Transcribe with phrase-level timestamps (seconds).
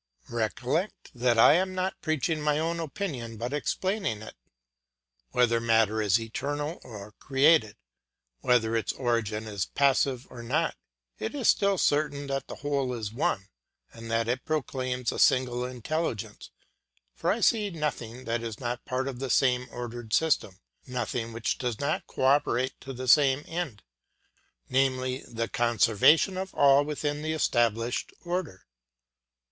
[0.31, 4.33] Recollect that I am not preaching my own opinion but explaining it.
[5.29, 7.75] Whether matter is eternal or created,
[8.39, 10.75] whether its origin is passive or not,
[11.19, 13.49] it is still certain that the whole is one,
[13.93, 16.49] and that it proclaims a single intelligence;
[17.13, 21.59] for I see nothing that is not part of the same ordered system, nothing which
[21.59, 23.83] does not co operate to the same end,
[24.67, 28.65] namely, the conservation of all within the established order.